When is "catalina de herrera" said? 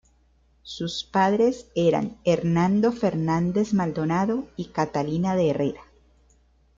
4.69-5.81